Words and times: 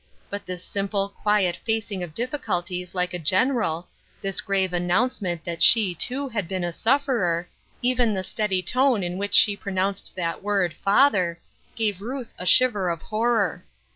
But 0.31 0.47
this 0.47 0.63
simple, 0.63 1.09
quiet 1.09 1.57
facing 1.57 2.01
of 2.01 2.15
difficulties 2.15 2.95
like 2.95 3.13
a 3.13 3.19
gen 3.19 3.49
eral— 3.51 3.85
this 4.23 4.41
grave 4.41 4.73
announcement 4.73 5.43
that 5.43 5.61
she, 5.61 5.93
too, 5.93 6.27
had 6.27 6.47
been 6.47 6.63
a 6.63 6.73
sufferer— 6.73 7.47
even 7.83 8.15
the 8.15 8.23
steady 8.23 8.63
tone 8.63 9.03
in 9.03 9.19
which 9.19 9.35
she 9.35 9.55
pronounced 9.55 10.15
that 10.15 10.41
word" 10.41 10.73
father," 10.83 11.39
gave 11.75 12.01
Ruth 12.01 12.33
a 12.39 12.47
shiver 12.47 12.89
of 12.89 12.99
horror. 13.03 13.63